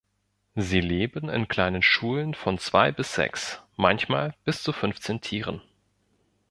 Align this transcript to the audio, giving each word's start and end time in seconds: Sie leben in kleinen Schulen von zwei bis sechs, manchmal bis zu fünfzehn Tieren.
Sie 0.55 0.81
leben 0.81 1.29
in 1.29 1.47
kleinen 1.47 1.83
Schulen 1.83 2.33
von 2.33 2.57
zwei 2.57 2.91
bis 2.91 3.13
sechs, 3.13 3.61
manchmal 3.75 4.33
bis 4.45 4.63
zu 4.63 4.73
fünfzehn 4.73 5.21
Tieren. 5.21 5.61